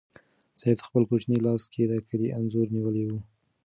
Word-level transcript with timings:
سعید 0.59 0.77
په 0.81 0.85
خپل 0.87 1.03
کوچني 1.09 1.37
لاس 1.45 1.61
کې 1.73 1.83
د 1.87 1.93
کلي 2.07 2.27
انځور 2.39 2.67
نیولی 2.75 3.03
و. 3.07 3.11